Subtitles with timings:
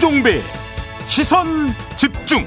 [0.00, 0.40] 김종배.
[1.06, 1.46] 시선
[1.94, 2.42] 집중.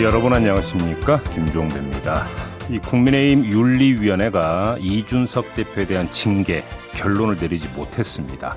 [0.00, 1.20] 여러분 안녕하십니까?
[1.34, 2.28] 김종배입니다.
[2.70, 8.56] 이 국민의힘 윤리위원회가 이준석 대표에 대한 징계 결론을 내리지 못했습니다.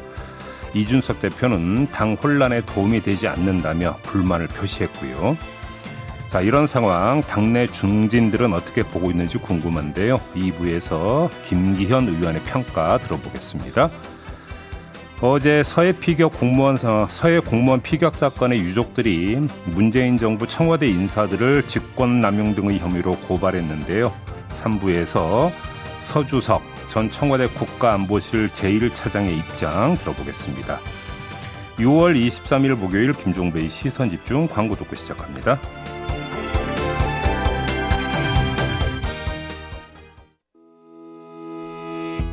[0.75, 5.35] 이준석 대표는 당 혼란에 도움이 되지 않는다며 불만을 표시했고요.
[6.29, 10.19] 자, 이런 상황 당내 중진들은 어떻게 보고 있는지 궁금한데요.
[10.35, 13.89] 2부에서 김기현 의원의 평가 들어보겠습니다.
[15.23, 22.55] 어제 서해 피격 공무원 서해 공무원 피격 사건의 유족들이 문재인 정부 청와대 인사들을 직권 남용
[22.55, 24.11] 등의 혐의로 고발했는데요.
[24.49, 25.51] 3부에서
[25.99, 30.79] 서주석 전 청와대 국가안보실 제1차장의 입장 들어보겠습니다.
[31.77, 35.59] 6월 23일 목요일 김종배의 시선 집중 광고 듣고 시작합니다.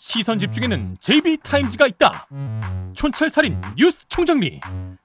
[0.00, 2.26] 시선 집중에는 JB타임즈가 있다.
[2.94, 4.58] 촌철살인 뉴스 총정리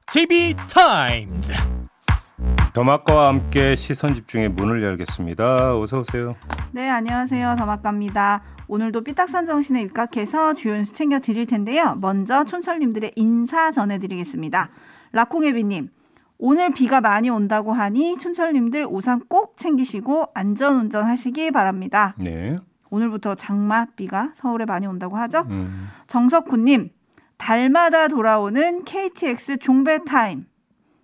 [0.07, 1.51] JB타임즈.
[2.71, 5.77] 더마과와 함께 시선 집중의 문을 열겠습니다.
[5.77, 6.37] 어서 오세요.
[6.71, 7.57] 네, 안녕하세요.
[7.59, 8.41] 더마과입니다.
[8.69, 11.95] 오늘도 삐딱선 정신에 입각해서 주요 뉴스 챙겨 드릴 텐데요.
[11.99, 14.69] 먼저 촌철님들의 인사 전해드리겠습니다.
[15.11, 15.89] 라콩에비님,
[16.37, 22.15] 오늘 비가 많이 온다고 하니 촌철님들 우산 꼭 챙기시고 안전운전 하시기 바랍니다.
[22.17, 22.57] 네.
[22.89, 25.45] 오늘부터 장맛비가 서울에 많이 온다고 하죠.
[25.49, 25.89] 음.
[26.07, 26.91] 정석구님,
[27.37, 30.45] 달마다 돌아오는 KTX 종배 타임.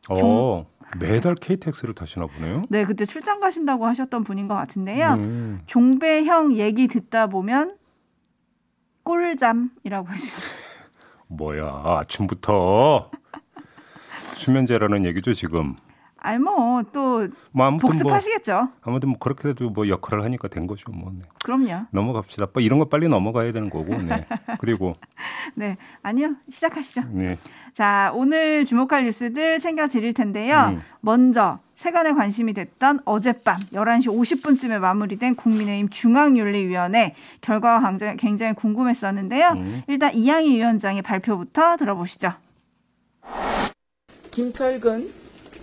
[0.10, 0.66] 어,
[1.00, 2.64] 매달 KTX를 타시나 보네요.
[2.70, 5.14] 네, 그때 출장 가신다고 하셨던 분인 것 같은데요.
[5.14, 5.62] 음.
[5.66, 7.78] 종배형 얘기 듣다 보면
[9.04, 10.62] 꿀잠이라고 해주셨어요.
[11.28, 13.10] 뭐야, 아침부터
[14.36, 15.76] 수면제라는 얘기죠, 지금.
[16.24, 18.54] 아니 뭐또 뭐 아무튼 복습하시겠죠.
[18.54, 21.12] 뭐 아무튼 뭐 그렇게라도 뭐 역할을 하니까 된 거죠, 뭐.
[21.12, 21.22] 네.
[21.44, 21.88] 그럼요.
[21.90, 22.48] 넘어갑시다.
[22.54, 23.98] 뭐 이런 거 빨리 넘어가야 되는 거고.
[23.98, 24.28] 네.
[24.60, 24.96] 그리고
[25.56, 26.36] 네, 아니요.
[26.50, 27.02] 시작하시죠.
[27.10, 27.38] 네.
[27.74, 30.74] 자, 오늘 주목할 뉴스들 챙겨 드릴 텐데요.
[30.74, 30.82] 음.
[31.00, 39.50] 먼저 세간의 관심이 됐던 어젯밤 11시 50분쯤에 마무리된 국민의힘 중앙윤리위원회 결과가 굉장히, 굉장히 궁금했었는데요.
[39.54, 39.82] 음.
[39.88, 42.34] 일단 이양희 위원장의 발표부터 들어보시죠.
[44.30, 45.21] 김철근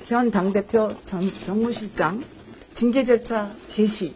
[0.08, 2.24] 현 당대표 전 정무실장
[2.72, 4.14] 징계 절차 개시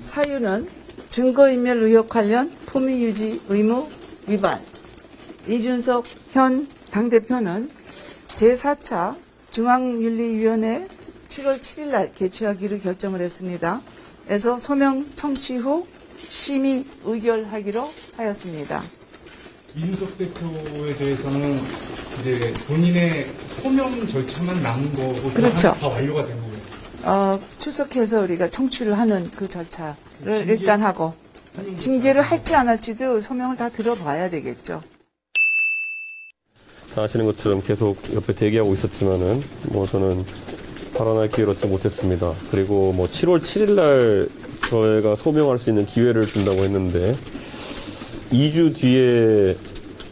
[0.00, 0.68] 사유는
[1.08, 3.88] 증거인멸 의혹 관련 품위 유지 의무
[4.26, 4.60] 위반
[5.46, 7.70] 이준석 현 당대표는
[8.30, 9.16] 제4차
[9.52, 10.88] 중앙윤리위원회
[11.28, 13.82] 7월 7일 날 개최하기로 결정을 했습니다.
[14.28, 15.86] 에서 소명 청취 후
[16.28, 18.82] 심의 의결하기로 하였습니다.
[19.76, 21.58] 이준석 대표에 대해서는
[22.20, 23.26] 이제 본인의
[23.62, 25.72] 소명 절차만 남은 거고 그렇죠.
[25.80, 26.54] 다 완료가 된 거고요.
[27.04, 31.14] 어, 추석해서 우리가 청취를 하는 그 절차를 일단 하고
[31.76, 34.82] 징계를 할지 안 할지도 소명을 다 들어봐야 되겠죠.
[36.94, 40.24] 다 아시는 것처럼 계속 옆에 대기하고 있었지만은 뭐 저는
[40.96, 42.32] 발언할 기회를 얻지 못했습니다.
[42.50, 44.28] 그리고 뭐 7월 7일 날
[44.68, 47.16] 저희가 소명할 수 있는 기회를 준다고 했는데
[48.30, 49.56] 2주 뒤에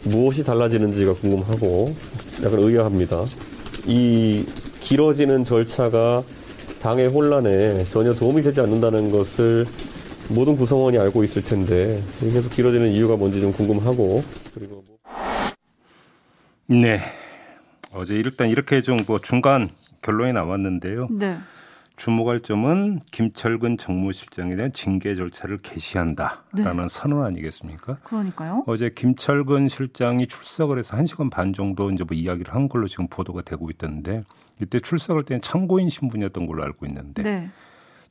[0.05, 1.93] 무엇이 달라지는지가 궁금하고
[2.43, 3.25] 약간 의아합니다.
[3.87, 4.45] 이
[4.79, 6.23] 길어지는 절차가
[6.81, 9.65] 당의 혼란에 전혀 도움이 되지 않는다는 것을
[10.29, 14.97] 모든 구성원이 알고 있을 텐데 계속 길어지는 이유가 뭔지 좀 궁금하고 그리고 뭐
[16.67, 16.99] 네.
[17.93, 19.69] 어제 일단 이렇게 좀 뭐 중간
[20.01, 21.07] 결론이 나왔는데요.
[21.11, 21.37] 네.
[21.95, 26.87] 주목할 점은 김철근 정무실장에 대한 징계 절차를 개시한다라는 네.
[26.89, 27.97] 선언 아니겠습니까?
[28.03, 28.63] 그러니까요.
[28.67, 33.43] 어제 김철근 실장이 출석을 해서 1시간 반 정도 이제 뭐 이야기를 한 걸로 지금 보도가
[33.43, 34.23] 되고 있던데
[34.61, 37.49] 이때 출석할 때는 참고인 신분이었던 걸로 알고 있는데 네.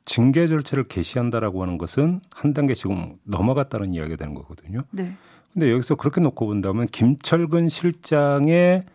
[0.05, 4.81] 징계 절차를 개시한다라고 하는 것은 한 단계 지금 넘어갔다는 이야기가 되는 거거든요.
[4.91, 5.15] 네.
[5.53, 8.85] 근데 여기서 그렇게 놓고 본다면 김철근 실장의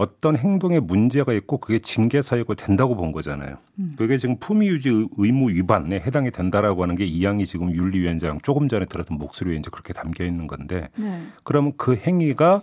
[0.00, 3.58] 어떤 행동에 문제가 있고 그게 징계 사유가 된다고 본 거잖아요.
[3.98, 4.88] 그게 지금 품위 유지
[5.18, 9.92] 의무 위반에 해당이 된다라고 하는 게 이양이 지금 윤리위원장 조금 전에 들었던 목소리에 이제 그렇게
[9.92, 11.20] 담겨 있는 건데 네.
[11.44, 12.62] 그러면 그 행위가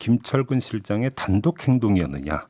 [0.00, 2.48] 김철근 실장의 단독 행동이었느냐?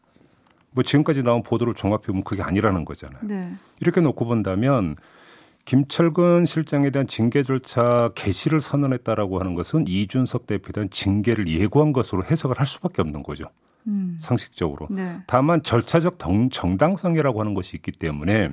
[0.70, 3.20] 뭐 지금까지 나온 보도를 종합해 보면 그게 아니라는 거잖아요.
[3.24, 3.52] 네.
[3.80, 4.96] 이렇게 놓고 본다면
[5.64, 12.24] 김철근 실장에 대한 징계 절차 개시를 선언했다라고 하는 것은 이준석 대표에 대한 징계를 예고한 것으로
[12.24, 13.44] 해석을 할 수밖에 없는 거죠.
[13.86, 14.16] 음.
[14.20, 14.88] 상식적으로.
[14.90, 15.18] 네.
[15.26, 18.50] 다만 절차적 정- 정당성이라고 하는 것이 있기 때문에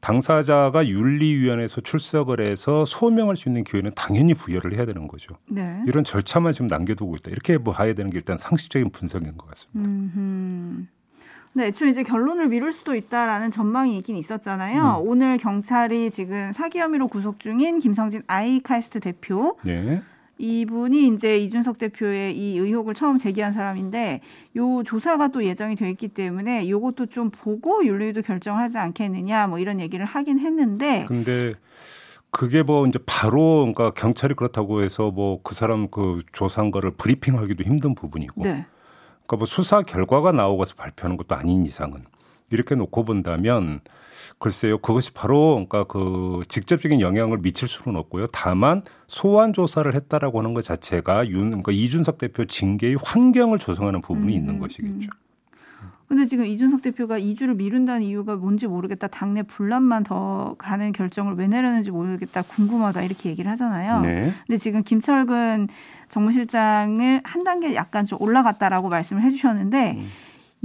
[0.00, 5.34] 당사자가 윤리위원회에서 출석을 해서 소명할 수 있는 기회는 당연히 부여를 해야 되는 거죠.
[5.48, 5.82] 네.
[5.86, 7.30] 이런 절차만 지금 남겨두고 있다.
[7.30, 9.88] 이렇게 뭐 봐야 되는 게 일단 상식적인 분석인 것 같습니다.
[9.88, 10.12] 음.
[11.56, 15.02] 네, 애초에 이제 결론을 미룰 수도 있다라는 전망이 있긴 있었잖아요.
[15.04, 20.02] 오늘 경찰이 지금 사기 혐의로 구속 중인 김성진 아이카이스트 대표 네.
[20.38, 24.20] 이분이 이제 이준석 대표의 이 의혹을 처음 제기한 사람인데
[24.56, 29.78] 요 조사가 또 예정이 돼 있기 때문에 요것도 좀 보고 윤리위도 결정하지 않겠느냐 뭐 이런
[29.80, 31.54] 얘기를 하긴 했는데 근데
[32.32, 37.62] 그게 뭐 이제 바로 그러니까 경찰이 그렇다고 해서 뭐 그 사람 그 조사한 거를 브리핑하기도
[37.62, 38.66] 힘든 부분이고 네.
[39.26, 42.02] 그러니까 뭐 수사 결과가 나오고 서 발표하는 것도 아닌 이상은
[42.50, 43.80] 이렇게 놓고 본다면
[44.38, 48.26] 글쎄요 그것이 바로 그러니까 그 직접적인 영향을 미칠 수는 없고요.
[48.28, 54.32] 다만 소환 조사를 했다라고 하는 것 자체가 윤 그러니까 이준석 대표 징계의 환경을 조성하는 부분이
[54.32, 55.10] 음, 있는 것이겠죠.
[56.06, 59.08] 근데 지금 이준석 대표가 2주를 미룬다는 이유가 뭔지 모르겠다.
[59.08, 62.42] 당내 분란만 더 가는 결정을 왜 내렸는지 모르겠다.
[62.42, 63.02] 궁금하다.
[63.02, 64.00] 이렇게 얘기를 하잖아요.
[64.02, 64.34] 네.
[64.46, 65.68] 근데 지금 김철근
[66.10, 70.10] 정무실장을 한 단계 약간 좀 올라갔다라고 말씀을 해주셨는데 음.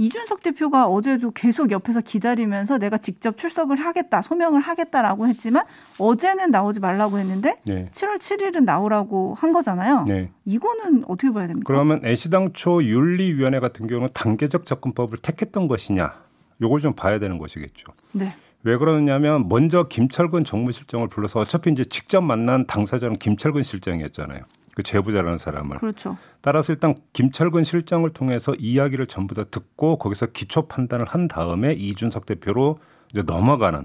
[0.00, 5.64] 이준석 대표가 어제도 계속 옆에서 기다리면서 내가 직접 출석을 하겠다, 소명을 하겠다라고 했지만
[5.98, 7.90] 어제는 나오지 말라고 했는데 네.
[7.92, 10.06] 7월 7일은 나오라고 한 거잖아요.
[10.08, 10.30] 네.
[10.46, 11.66] 이거는 어떻게 봐야 됩니까?
[11.66, 16.14] 그러면 애시당초 윤리위원회 같은 경우는 단계적 접근법을 택했던 것이냐,
[16.62, 17.92] 요걸 좀 봐야 되는 것이겠죠.
[18.12, 18.32] 네.
[18.62, 24.40] 왜 그러냐면 먼저 김철근 정무실장을 불러서 어차피 이제 직접 만난 당사자는 김철근 실장이었잖아요.
[24.80, 25.78] 그 제보자라는 사람을.
[25.78, 26.16] 그렇죠.
[26.40, 32.26] 따라서 일단 김철근 실장을 통해서 이야기를 전부 다 듣고 거기서 기초 판단을 한 다음에 이준석
[32.26, 32.78] 대표로
[33.12, 33.84] 이제 넘어가는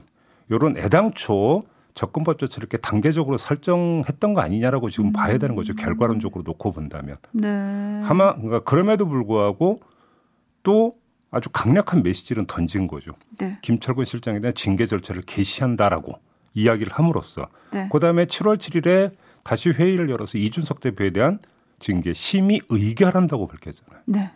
[0.51, 1.63] 요런 애당초
[1.93, 5.75] 접근법 자체를 이렇게 단계적으로 설정했던 거 아니냐라고 지금 봐야 되는 거죠.
[5.75, 7.17] 결과론적으로 놓고 본다면.
[7.31, 7.47] 네.
[8.05, 9.79] 아마 그러니까 그럼에도 불구하고
[10.63, 10.95] 또
[11.31, 13.11] 아주 강력한 메시지를 던진 거죠.
[13.37, 13.55] 네.
[13.61, 16.19] 김철근 실장에 대한 징계 절차를 개시한다라고
[16.53, 17.89] 이야기를 함으로써 네.
[17.91, 19.11] 그다음에 7월 7일에
[19.45, 21.37] 다시 회의를 열어서 이준석 대표에 대한
[21.77, 24.01] 징계 심의 의결한다고 밝혔잖아요.
[24.05, 24.31] 네.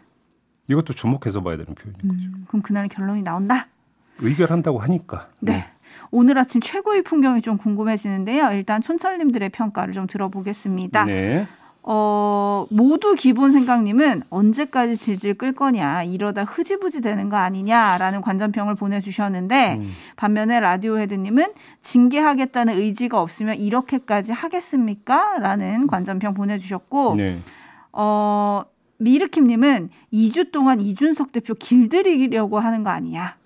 [0.70, 2.30] 이것도 주목해서 봐야 되는 표현인 거죠.
[2.30, 3.68] 음, 그럼 그날 결론이 나온다.
[4.20, 5.30] 의결한다고 하니까.
[5.40, 5.66] 네.
[6.12, 8.52] 오늘 아침 최고의 풍경이 좀 궁금해지는데요.
[8.52, 11.06] 일단 촌철님들의 평가를 좀 들어보겠습니다.
[11.06, 11.48] 네.
[11.81, 19.76] 어, 모두 기본 생각님은 언제까지 질질 끌 거냐, 이러다 흐지부지 되는 거 아니냐라는 관전평을 보내주셨는데,
[19.80, 19.94] 음.
[20.16, 25.40] 반면에 라디오 헤드님은 징계하겠다는 의지가 없으면 이렇게까지 하겠습니까?
[25.40, 27.40] 라는 관전평 보내주셨고, 네.
[27.94, 28.64] 어,
[28.98, 33.38] 미르킴님은 2주 동안 이준석 대표 길들이려고 하는 거 아니냐.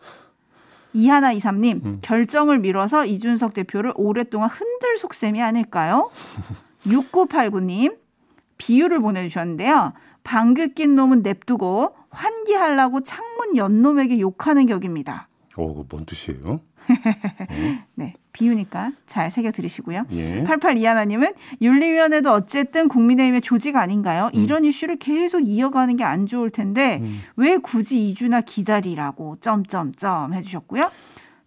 [0.94, 2.00] 이하나 이삼님 음.
[2.02, 6.10] 결정을 미뤄서 이준석 대표를 오랫동안 흔들 속셈이 아닐까요?
[6.86, 8.03] 6989님
[8.58, 9.94] 비유를 보내주셨는데요.
[10.24, 15.28] 방귀 낀 놈은 냅두고 환기하려고 창문 연 놈에게 욕하는 격입니다.
[15.56, 16.62] 어, 그뭔 뜻이에요?
[17.96, 20.06] 네, 비유니까 잘 새겨 들으시고요.
[20.12, 20.44] 예.
[20.44, 24.30] 88 이하나님은 윤리위원회도 어쨌든 국민의힘의 조직 아닌가요?
[24.34, 24.40] 음.
[24.40, 27.02] 이런 이슈를 계속 이어가는 게 안 좋을 텐데
[27.38, 30.90] 왜 굳이 2주나 기다리라고 점점점 해주셨고요.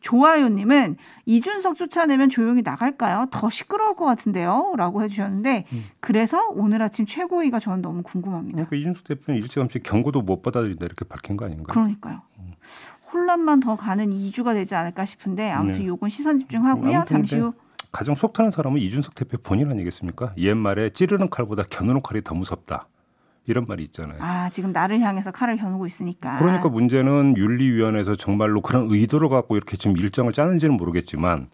[0.06, 3.26] 좋아요님은 이준석 쫓아내면 조용히 나갈까요?
[3.32, 4.75] 더 시끄러울 것 같은데요?
[4.77, 5.84] 라고 해주셨는데 음.
[5.98, 8.67] 그래서 오늘 아침 최고위가 저는 너무 궁금합니다.
[8.67, 11.67] 그러니까 이준석 대표는 일찌감치 경고도 못 받아들인다 이렇게 밝힌 거 아닌가요?
[11.67, 12.22] 그러니까요.
[13.13, 15.86] 혼란만 더 가는 2주가 되지 않을까 싶은데 아무튼 네.
[15.86, 17.05] 요건 시선 집중하고요.
[17.06, 17.53] 잠시 후
[17.91, 20.34] 가장 속 타는 사람은 이준석 대표 본인 아니겠습니까?
[20.36, 22.86] 옛말에 찌르는 칼보다 겨누는 칼이 더 무섭다.
[23.46, 24.19] 이런 말이 있잖아요.
[24.20, 26.36] 아 지금 나를 향해서 칼을 겨누고 있으니까.
[26.38, 31.48] 그러니까 문제는 윤리위원회에서 정말로 그런 의도를 갖고 이렇게 지금 일정을 짜는지는 모르겠지만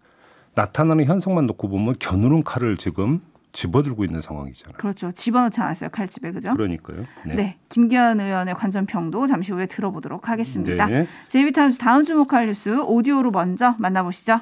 [0.54, 3.20] 나타나는 현상만 놓고 보면 겨누는 칼을 지금
[3.52, 4.78] 집어들고 있는 상황이잖아요.
[4.78, 5.12] 그렇죠.
[5.12, 6.52] 집어넣지 않았어요 칼집에 그죠?
[6.52, 7.04] 그러니까요.
[7.26, 7.58] 네.
[7.68, 10.86] 김기현 의원의 관전평도 잠시 후에 들어보도록 하겠습니다.
[10.86, 11.06] 네.
[11.28, 14.40] 제이비타임스 다음 주목할 뉴스 오디오로 먼저 만나보시죠.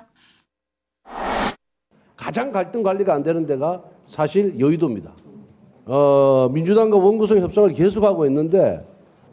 [2.16, 5.12] 가장 갈등 관리가 안 되는 데가 사실 여의도입니다.
[5.92, 8.80] 어, 민주당과 원구성 협상을 계속하고 있는데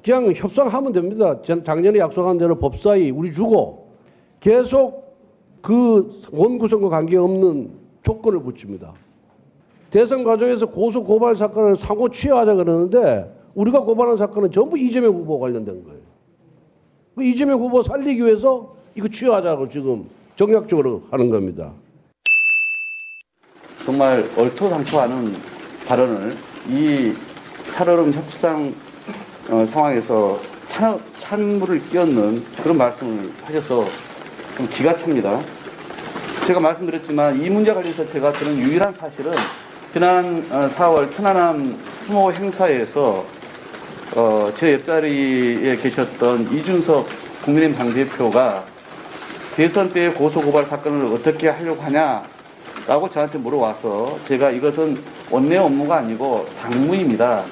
[0.04, 1.40] 그냥 협상하면 됩니다.
[1.44, 3.90] 전- 작년에 약속한 대로 법사위 우리 주고
[4.40, 5.16] 계속
[5.62, 7.70] 그 원구성과 관계없는
[8.02, 8.92] 조건을 붙입니다.
[9.92, 15.84] 대선 과정에서 고소 고발 사건을 상호 취하하자 그러는데 우리가 고발한 사건은 전부 이재명 후보 관련된
[15.84, 16.00] 거예요.
[17.16, 21.72] 그 이재명 후보 살리기 위해서 이거 취하자고 지금 정략적으로 하는 겁니다.
[23.86, 25.34] 정말 얼토당토하는
[25.88, 27.14] 발언을 이
[27.74, 28.74] 살얼음 협상
[29.50, 33.88] 어, 상황에서 찬, 찬물을 끼얹는 그런 말씀을 하셔서
[34.58, 35.40] 좀 기가 찹니다.
[36.46, 39.34] 제가 말씀드렸지만 이 문제 관련해서 제가 들은 유일한 사실은
[39.94, 43.26] 지난 어, 4월 천안함 추모 행사에서
[44.16, 47.08] 어, 제 옆자리에 계셨던 이준석
[47.44, 48.66] 국민의힘 당대표가
[49.56, 57.44] 대선 때 고소고발 사건을 어떻게 하려고 하냐라고 저한테 물어와서 제가 이것은 원내 업무가 아니고 당무입니다.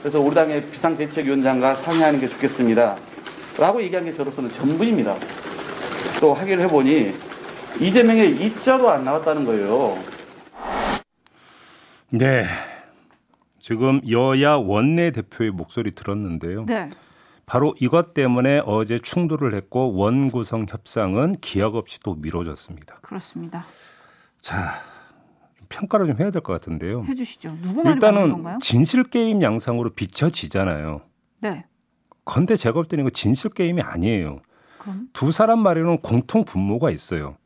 [0.00, 2.96] 그래서 우리 당의 비상대책위원장과 상의하는 게 좋겠습니다.
[3.58, 5.16] 라고 얘기한 게 저로서는 전부입니다.
[6.20, 7.14] 또 확인을 해보니
[7.80, 9.98] 이재명의 이자도 안 나왔다는 거예요.
[12.10, 12.44] 네.
[13.60, 16.66] 지금 여야 원내대표의 목소리 들었는데요.
[16.66, 16.88] 네.
[17.46, 22.98] 바로 이것 때문에 어제 충돌을 했고 원구성 협상은 기약 없이 또 미뤄졌습니다.
[23.02, 23.66] 그렇습니다.
[24.42, 24.80] 자,
[25.68, 27.04] 평가를 좀 해야 될 것 같은데요.
[27.08, 27.58] 해주시죠.
[27.62, 28.58] 누구 일단은?
[28.60, 31.02] 진실 게임 양상으로 비춰지잖아요.
[31.42, 31.64] 네.
[32.24, 34.40] 건데 제가 볼 때는 이거 진실 게임이 아니에요.
[34.78, 37.36] 그럼 두 사람 말에는 공통 분모가 있어요.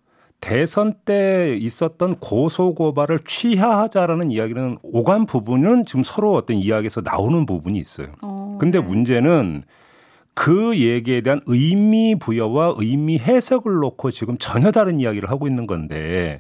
[0.41, 7.79] 대선 때 있었던 고소 고발을 취하하자라는 이야기는 오간 부분은 지금 서로 어떤 이야기에서 나오는 부분이
[7.79, 8.07] 있어요.
[8.23, 8.87] 어, 근데 네.
[8.87, 9.65] 문제는
[10.33, 16.39] 그 얘기에 대한 의미 부여와 의미 해석을 놓고 지금 전혀 다른 이야기를 하고 있는 건데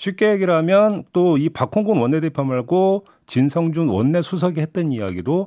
[0.00, 5.46] 쉽게 얘기를 하면 또 이 박홍근 원내대표 말고 진성준 원내 수석이 했던 이야기도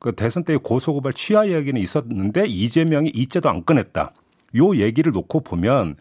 [0.00, 4.12] 그 대선 때 고소고발 취하 이야기는 있었는데 이재명이 이제도 안 꺼냈다.
[4.56, 5.94] 요 얘기를 놓고 보면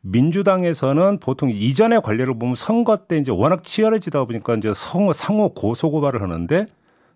[0.00, 6.22] 민주당에서는 보통 이전의 관례를 보면 선거 때 이제 워낙 치열해지다 보니까 이제 상호, 상호 고소고발을
[6.22, 6.66] 하는데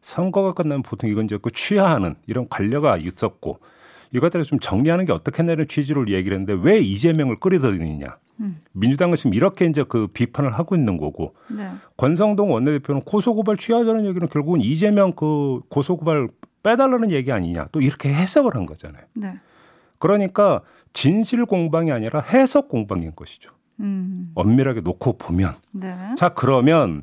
[0.03, 3.59] 선거가 끝나면 보통 이건 이제 그 취하하는 이런 관례가 있었고
[4.13, 8.19] 이것들을 좀 정리하는 게 어떻겠냐는 취지로 얘기를 했는데 왜 이재명을 끌어들이느냐.
[8.73, 11.71] 민주당은 지금 이렇게 이제 그 비판을 하고 있는 거고 네.
[11.97, 16.29] 권성동 원내대표는 고소고발 취하자는 얘기는 결국은 이재명 그 고소고발
[16.63, 19.03] 빼달라는 얘기 아니냐 또 이렇게 해석을 한 거잖아요.
[19.15, 19.35] 네.
[19.99, 20.63] 그러니까
[20.93, 23.51] 진실 공방이 아니라 해석 공방인 것이죠.
[23.81, 24.31] 음.
[24.35, 25.55] 엄밀하게 놓고 보면.
[25.73, 25.95] 네.
[26.17, 27.03] 자, 그러면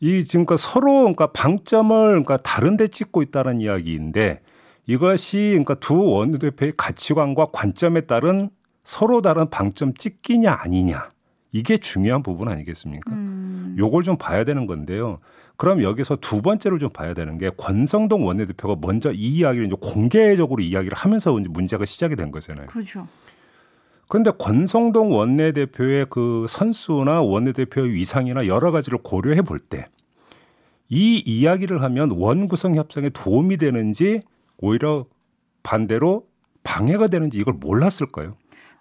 [0.00, 4.40] 이 지금 그 서로 그러니까 방점을 그러니까 다른 데 찍고 있다는 이야기인데
[4.86, 8.50] 이것이 그러니까 두 원내대표의 가치관과 관점에 따른
[8.86, 11.10] 서로 다른 방점 찍기냐 아니냐.
[11.50, 13.12] 이게 중요한 부분 아니겠습니까?
[13.12, 13.74] 음.
[13.78, 15.18] 요걸 좀 봐야 되는 건데요.
[15.56, 20.62] 그럼 여기서 두 번째로 좀 봐야 되는 게 권성동 원내대표가 먼저 이 이야기를 이제 공개적으로
[20.62, 22.68] 이야기를 하면서 이제 문제가 시작이 된 거잖아요.
[22.68, 23.08] 그렇죠.
[24.08, 29.86] 그런데 권성동 원내대표의 그 선수나 원내대표의 위상이나 여러 가지를 고려해 볼 때
[30.88, 34.22] 이 이야기를 하면 원구성 협상에 도움이 되는지
[34.58, 35.04] 오히려
[35.64, 36.28] 반대로
[36.62, 38.36] 방해가 되는지 이걸 몰랐을까요?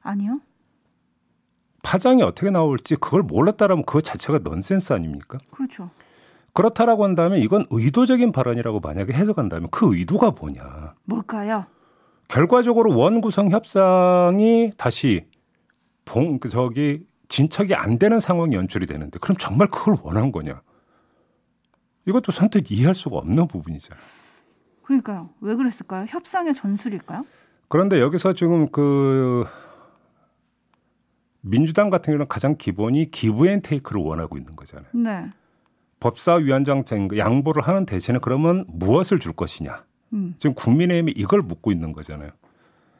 [0.06, 0.40] 아니요.
[1.84, 5.38] 파장이 어떻게 나올지 그걸 몰랐다라면 그거 자체가 넌센스 아닙니까?
[5.52, 5.90] 그렇죠.
[6.54, 10.96] 그렇다라고 한다면 이건 의도적인 발언이라고 만약에 해석한다면 그 의도가 뭐냐?
[11.04, 11.66] 뭘까요?
[12.28, 15.28] 결과적으로 원구성 협상이 다시
[16.06, 20.62] 봉그 저기 진척이 안 되는 상황이 연출이 되는데 그럼 정말 그걸 원한 거냐?
[22.08, 24.02] 이것도 선뜻 이해할 수가 없는 부분이잖아요.
[24.84, 25.30] 그러니까요.
[25.42, 26.06] 왜 그랬을까요?
[26.08, 27.26] 협상의 전술일까요?
[27.68, 29.46] 그런데 여기서 지금 그
[31.50, 34.88] 민주당 같은 경우는 가장 기본이 기브앤테이크를 원하고 있는 거잖아요.
[34.94, 35.25] 네.
[36.00, 36.84] 법사위원장
[37.18, 39.84] 양보를 하는 대신에 그러면 무엇을 줄 것이냐?
[40.14, 40.36] 음.
[40.40, 42.32] 지금 국민의힘이 이걸 묻고 있는 거잖아요.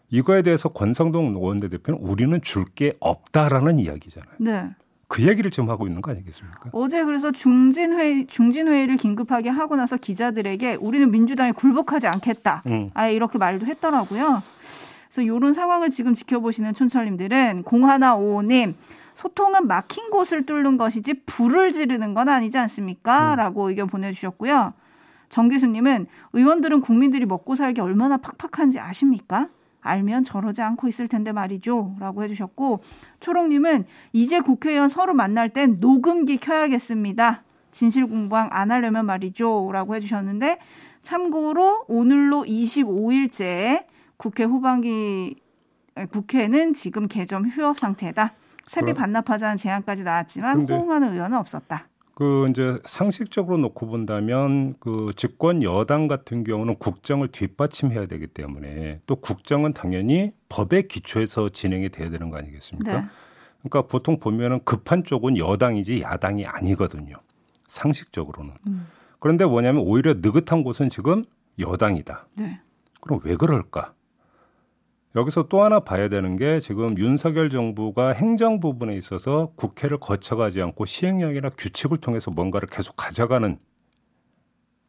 [0.10, 4.36] 이거에 대해서 권성동 원내대표는 우리는 줄 게 없다라는 이야기잖아요.
[4.40, 4.70] 네.
[5.08, 6.70] 그 얘기를 지금 하고 있는 거 아니겠습니까?
[6.72, 12.64] 어제 그래서 중진 회의 중진 회의를 긴급하게 하고 나서 기자들에게 우리는 민주당에 굴복하지 않겠다.
[12.68, 12.90] 음.
[12.94, 14.42] 아예 이렇게 말도 했더라고요.
[15.08, 18.76] 그래서 이런 상황을 지금 지켜보시는 촌철님들은 공하나 오님
[19.14, 23.34] 소통은 막힌 곳을 뚫는 것이지 불을 지르는 건 아니지 않습니까?
[23.34, 23.38] 음.
[23.38, 24.74] 라고 의견 보내주셨고요.
[25.30, 29.48] 정 교수님은 의원들은 국민들이 먹고 살기 얼마나 팍팍한지 아십니까?
[29.82, 31.96] 알면 저러지 않고 있을 텐데 말이죠.
[32.00, 32.82] 라고 해주셨고,
[33.20, 37.44] 초롱님은 이제 국회의원 서로 만날 땐 녹음기 켜야겠습니다.
[37.72, 39.70] 진실 공방 안 하려면 말이죠.
[39.72, 40.58] 라고 해주셨는데,
[41.04, 43.86] 참고로 오늘로 25일째
[44.18, 45.36] 국회 후반기,
[46.12, 48.34] 국회는 지금 개점 휴업 상태다.
[48.68, 51.88] 세비 그럼- 반납하자는 제안까지 나왔지만 호응하는 의원은 없었다.
[52.16, 59.18] 그 이제 상식적으로 놓고 본다면 그 집권 여당 같은 경우는 국정을 뒷받침해야 되기 때문에 또
[59.18, 63.02] 국정은 당연히 법의 기초에서 진행이 돼야 되는 거 아니겠습니까?
[63.02, 63.06] 네.
[63.60, 67.18] 그러니까 보통 보면은 급한 쪽은 여당이지 야당이 아니거든요.
[67.68, 68.54] 상식적으로는.
[68.68, 68.88] 음.
[69.20, 71.26] 그런데 뭐냐면 오히려 느긋한 곳은 지금
[71.60, 72.28] 여당이다.
[72.36, 72.62] 네.
[73.02, 73.94] 그럼 왜 그럴까?
[75.16, 80.86] 여기서 또 하나 봐야 되는 게 지금 윤석열 정부가 행정 부분에 있어서 국회를 거쳐가지 않고
[80.86, 83.58] 시행령이나 규칙을 통해서 뭔가를 계속 가져가는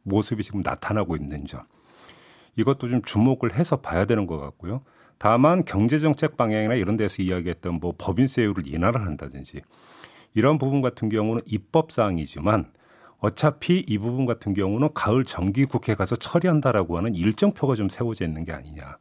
[0.02, 1.62] 모습이 지금 나타나고 있는 점.
[2.56, 4.83] 이것도 좀 주목을 해서 봐야 되는 것 같고요.
[5.18, 9.62] 다만 경제정책 방향이나 이런 데서 이야기했던 뭐 법인세율을 인하를 한다든지
[10.35, 12.73] 이런 부분 같은 경우는 입법 사항이지만
[13.18, 18.52] 어차피 이 부분 같은 경우는 가을 정기국회 가서 처리한다라고 하는 일정표가 좀 세워져 있는 게
[18.52, 18.99] 아니냐.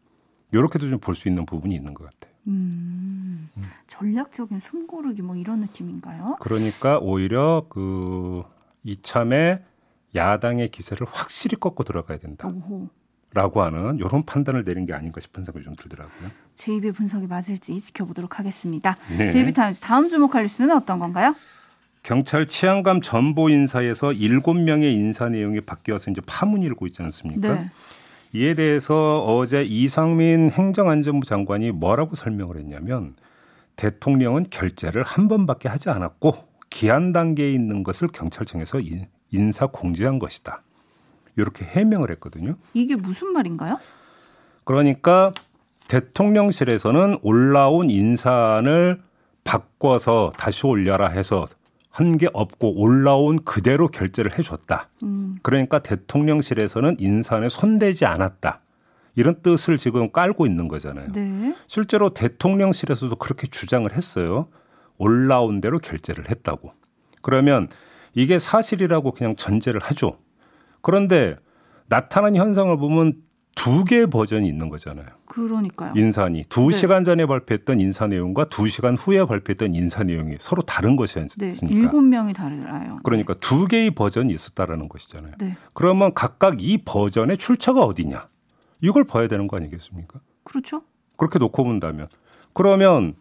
[0.60, 2.34] 이렇게도 좀 볼 수 있는 부분이 있는 것 같아요.
[2.48, 3.50] 음,
[3.88, 6.38] 전략적인 숨고르기 뭐 이런 느낌인가요?
[6.40, 8.44] 그러니까 오히려 그
[8.84, 9.62] 이참에
[10.14, 12.48] 야당의 기세를 확실히 꺾고 들어가야 된다.
[12.48, 12.88] 오호.
[13.34, 16.30] 라고 하는 이런 판단을 내린 게 아닌가 싶은 생각이 좀 들더라고요.
[16.56, 18.96] 제 입의 분석이 맞을지 지켜보도록 하겠습니다.
[19.18, 19.30] 네.
[19.32, 21.36] JB Times 다음 주목할 뉴스는 어떤 건가요?
[22.02, 27.56] 경찰 치안감 전보 인사에서 일곱 명의 인사 내용이 바뀌어서 이제 파문이 일고 있지 않습니까?
[27.56, 27.70] 네.
[28.36, 33.15] 이에 대해서 어제 이상민 행정안전부 장관이 뭐라고 설명을 했냐면
[33.77, 36.34] 대통령은 결재를 한 번밖에 하지 않았고
[36.70, 40.62] 기안 단계에 있는 것을 경찰청에서 인- 인사 공지한 것이다.
[41.38, 42.56] 이렇게 해명을 했거든요.
[42.74, 43.75] 이게 무슨 말인가요?
[44.65, 45.32] 그러니까
[45.88, 49.01] 대통령실에서는 올라온 인사안을
[49.46, 51.46] 바꿔서 다시 올려라 해서
[51.96, 54.90] 한 게 없고 올라온 그대로 결재를 해줬다.
[55.04, 58.60] 음, 그러니까 대통령실에서는 인사안에 손대지 않았다.
[59.16, 61.14] 이런 뜻을 지금 깔고 있는 거잖아요.
[61.14, 61.56] 네.
[61.68, 64.50] 실제로 대통령실에서도 그렇게 주장을 했어요.
[64.98, 66.74] 올라온 대로 결재를 했다고.
[67.22, 67.70] 그러면
[68.14, 70.18] 이게 사실이라고 그냥 전제를 하죠.
[70.82, 71.38] 그런데
[71.88, 73.14] 나타난 현상을 보면
[73.56, 75.08] 두 개의 버전이 있는 거잖아요.
[75.26, 75.94] 그러니까요.
[75.96, 76.74] 인사안이 두 네.
[76.74, 81.22] 시간 전에 발표했던 인사 내용과 두 시간 후에 발표했던 인사 내용이 서로 다른 것이 네,
[81.22, 81.80] 아니겠습니까?
[81.80, 83.00] 일곱 명이 달라요.
[83.04, 85.34] 그러니까 두 개의 버전이 있었다라는 것이잖아요.
[85.40, 88.28] 네, 그러면 각각 이 버전의 출처가 어디냐?
[88.82, 90.20] 이걸 봐야 되는 거 아니겠습니까?
[90.44, 90.84] 그렇죠.
[91.18, 92.08] 그렇게 놓고 본다면
[92.54, 93.16] 그러면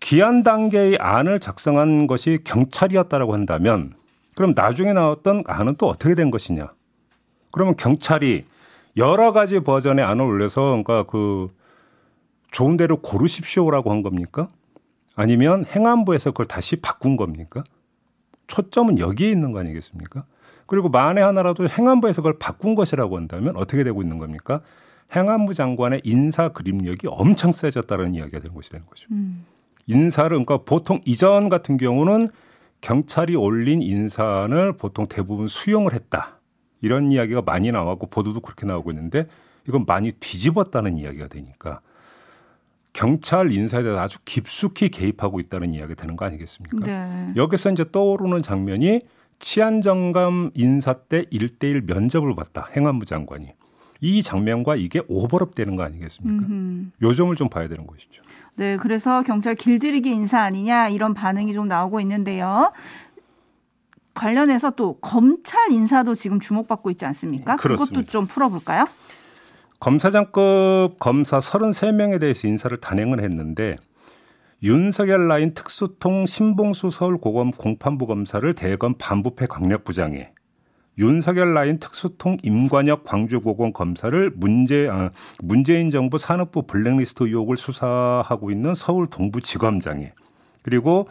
[0.00, 3.94] 기한 단계의 안을 작성한 것이 경찰이었다라고 한다면
[4.34, 6.68] 그럼 나중에 나왔던 안은 또 어떻게 된 것이냐?
[7.52, 8.44] 그러면 경찰이
[8.96, 11.48] 여러 가지 버전의 안을 올려서 그러니까 그
[12.50, 14.48] 좋은 대로 고르십시오라고 한 겁니까?
[15.14, 17.64] 아니면 행안부에서 그걸 다시 바꾼 겁니까?
[18.46, 20.24] 초점은 여기에 있는 거 아니겠습니까?
[20.66, 24.60] 그리고 만에 하나라도 행안부에서 그걸 바꾼 것이라고 한다면 어떻게 되고 있는 겁니까?
[25.14, 29.06] 행안부 장관의 인사 그림력이 엄청 세졌다는 이야기가 되는 것이 되는 거죠.
[29.12, 29.44] 음,
[29.86, 32.28] 인사를 그러니까 보통 이전 같은 경우는
[32.80, 36.35] 경찰이 올린 인사안을 보통 대부분 수용을 했다.
[36.86, 39.26] 이런 이야기가 많이 나왔고 보도도 그렇게 나오고 있는데
[39.68, 41.80] 이건 많이 뒤집었다는 이야기가 되니까
[42.92, 46.86] 경찰 인사에 대해서 아주 깊숙이 개입하고 있다는 이야기가 되는 거 아니겠습니까?
[46.86, 47.32] 네.
[47.36, 49.00] 여기서 이제 떠오르는 장면이
[49.38, 52.70] 치안정감 인사 때 1대1 면접을 받다.
[52.74, 53.52] 행안부 장관이.
[54.00, 56.46] 이 장면과 이게 오버랩 되는 거 아니겠습니까?
[56.46, 56.90] 음흠.
[57.02, 58.22] 요 점을 좀 봐야 되는 것이죠.
[58.54, 62.72] 네, 그래서 경찰 길들이기 인사 아니냐 이런 반응이 좀 나오고 있는데요.
[64.16, 67.56] 관련해서 또 검찰 인사도 지금 주목받고 있지 않습니까?
[67.56, 68.10] 그것도 그렇습니다.
[68.10, 68.86] 좀 풀어볼까요?
[69.78, 73.76] 검사장급 검사 33명에 대해서 인사를 단행을 했는데
[74.62, 80.30] 윤석열 라인 특수통 신봉수 서울고검 공판부 검사를 대검 반부패 강력부장에
[80.98, 85.10] 윤석열 라인 특수통 임관혁 광주고검 검사를 문재 아,
[85.42, 90.14] 문재인 정부 산업부 블랙리스트 의혹을 수사하고 있는 서울 동부지검장에
[90.62, 91.06] 그리고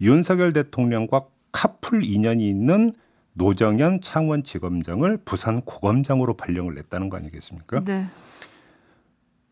[0.00, 2.92] 윤석열 대통령과 카풀 인연이 있는
[3.32, 7.82] 노정현 창원지검장을 부산 고검장으로 발령을 냈다는 거 아니겠습니까?
[7.84, 8.06] 네.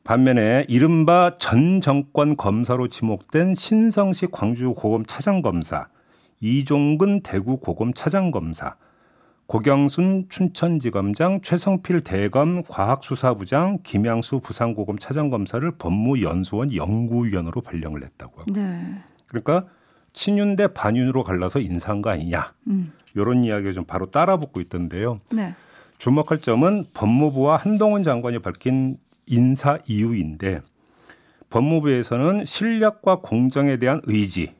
[0.04, 5.86] 반면에 이른바 전 정권 검사로 지목된 신성식 광주 고검 차장검사,
[6.40, 8.74] 이종근 대구 고검 차장검사,
[9.46, 18.52] 고경순 춘천지검장, 최성필 대검 과학수사부장, 김양수 부산고검 차장검사를 법무연수원 연구위원으로 발령을 냈다고 하고.
[18.52, 18.98] 네.
[19.26, 19.66] 그러니까
[20.12, 22.52] 친윤 대 반윤으로 갈라서 인사한 거 아니냐.
[22.68, 22.92] 음.
[23.14, 25.20] 이런 이야기가 좀 바로 따라붙고 있던데요.
[25.32, 25.54] 네.
[25.98, 30.62] 주목할 점은 법무부와 한동훈 장관이 밝힌 인사 이유인데
[31.50, 34.54] 법무부에서는 실력과 공정에 대한 의지,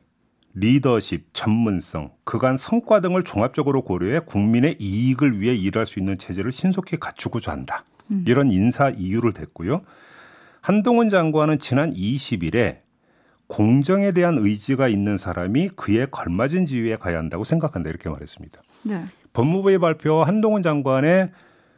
[0.53, 6.97] 리더십, 전문성, 그간 성과 등을 종합적으로 고려해 국민의 이익을 위해 일할 수 있는 체제를 신속히
[6.97, 7.83] 갖추고자 한다.
[8.27, 9.81] 이런 인사 이유를 댔고요.
[10.61, 12.82] 한동훈 장관은 지난 20일에
[13.47, 18.61] 공정에 대한 의지가 있는 사람이 그에 걸맞은 지위에 가야 한다고 생각한다 이렇게 말했습니다.
[18.83, 19.03] 네.
[19.33, 21.31] 법무부의 발표 한동훈 장관의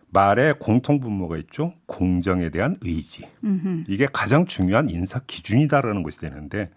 [0.09, 1.73] 말에 공통 분모가 있죠.
[1.87, 3.27] 공정에 대한 의지.
[3.43, 3.83] 음흠.
[3.87, 6.69] 이게 가장 중요한 인사 기준이다라는 것이 되는데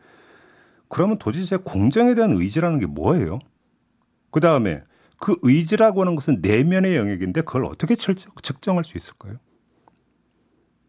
[0.88, 3.38] 그러면 도대체 공정에 대한 의지라는 게 뭐예요?
[4.30, 4.82] 그 다음에
[5.20, 9.36] 그 의지라고 하는 것은 내면의 영역인데 그걸 어떻게 측- 측정할 수 있을까요?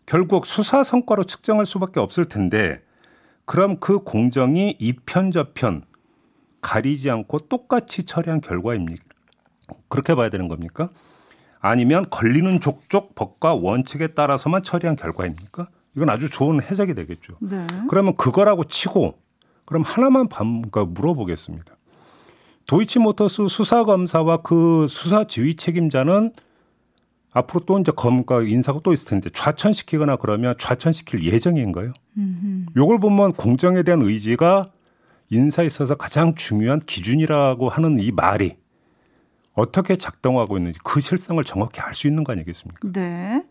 [0.05, 2.81] 결국 수사 성과로 측정할 수밖에 없을 텐데
[3.49, 5.81] 그럼 그 공정이 이편 저편
[6.61, 9.03] 가리지 않고 똑같이 처리한 결과입니까?
[9.87, 10.89] 그렇게 봐야 되는 겁니까?
[11.59, 15.67] 아니면 걸리는 족족 법과 원칙에 따라서만 처리한 결과입니까?
[15.95, 17.37] 이건 아주 좋은 해석이 되겠죠.
[17.39, 17.65] 네.
[17.89, 19.17] 그러면 그거라고 치고
[19.65, 21.75] 그럼 하나만 밤, 그러니까 물어보겠습니다.
[22.67, 26.33] 도이치모터스 수사 검사와 그 수사 지휘 책임자는
[27.31, 31.93] 앞으로 또 이제 검과 인사가 또 있을 텐데 좌천시키거나 그러면 좌천시킬 예정인가요?
[32.15, 32.48] 음흠.
[32.75, 34.71] 요걸 보면 공정에 대한 의지가
[35.29, 38.57] 인사에 있어서 가장 중요한 기준이라고 하는 이 말이
[39.53, 42.79] 어떻게 작동하고 있는지 그 실상을 정확히 알 수 있는 거 아니겠습니까?
[42.91, 43.43] 네.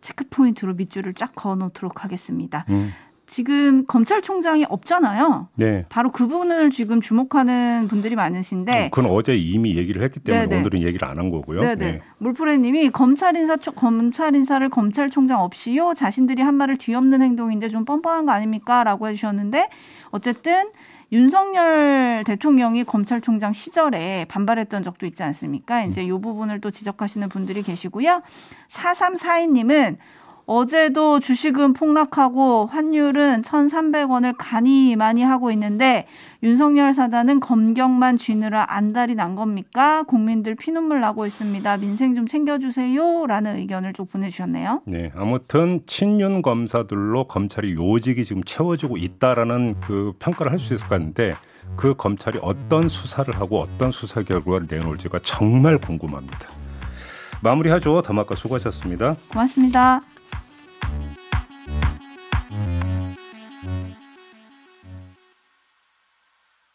[0.00, 2.64] 체크 포인트로 밑줄을 쫙 그어 놓도록 하겠습니다.
[2.68, 2.92] 음.
[3.28, 5.48] 지금 검찰총장이 없잖아요.
[5.54, 5.84] 네.
[5.90, 10.60] 바로 그 부분을 지금 주목하는 분들이 많으신데 그건 어제 이미 얘기를 했기 때문에 네네.
[10.62, 11.60] 오늘은 얘기를 안 한 거고요.
[11.60, 11.74] 네네.
[11.74, 12.00] 네.
[12.18, 18.24] 물프레님이 검찰 인사 초- 검찰 인사를 검찰총장 없이요 자신들이 한 말을 뒤엎는 행동인데 좀 뻔뻔한
[18.24, 19.68] 거 아닙니까?라고 해주셨는데
[20.10, 20.70] 어쨌든
[21.12, 25.82] 윤석열 대통령이 검찰총장 시절에 반발했던 적도 있지 않습니까?
[25.84, 28.22] 이제 이 부분을 또 지적하시는 분들이 계시고요.
[28.70, 29.96] 4342님은
[30.48, 36.06] 어제도 주식은 폭락하고 환율은 1,300원을 간이 많이 하고 있는데
[36.42, 40.04] 윤석열 사단은 검경만 쥐느라 안달이 난 겁니까?
[40.04, 41.76] 국민들 피눈물 나고 있습니다.
[41.76, 43.26] 민생 좀 챙겨주세요.
[43.26, 44.80] 라는 의견을 좀 보내주셨네요.
[44.86, 50.94] 네, 아무튼 친윤 검사들로 검찰이 요직이 지금 채워지고 있다라는 그 평가를 할 수 있을 것
[50.94, 51.34] 같은데
[51.76, 56.48] 그 검찰이 어떤 수사를 하고 어떤 수사 결과를 내놓을지가 정말 궁금합니다.
[57.42, 58.00] 마무리하죠.
[58.02, 59.14] 더마카 수고하셨습니다.
[59.28, 60.00] 고맙습니다.